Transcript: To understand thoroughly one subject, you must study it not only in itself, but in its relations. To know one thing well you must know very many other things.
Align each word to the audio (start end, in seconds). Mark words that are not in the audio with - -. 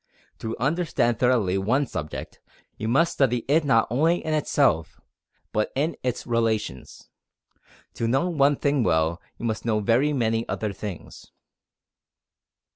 To 0.39 0.57
understand 0.57 1.19
thoroughly 1.19 1.59
one 1.59 1.85
subject, 1.85 2.41
you 2.75 2.87
must 2.87 3.13
study 3.13 3.45
it 3.47 3.63
not 3.63 3.85
only 3.91 4.25
in 4.25 4.33
itself, 4.33 4.99
but 5.53 5.71
in 5.75 5.95
its 6.01 6.25
relations. 6.25 7.11
To 7.93 8.07
know 8.07 8.27
one 8.27 8.55
thing 8.55 8.81
well 8.83 9.21
you 9.37 9.45
must 9.45 9.63
know 9.63 9.79
very 9.79 10.11
many 10.11 10.49
other 10.49 10.73
things. 10.73 11.27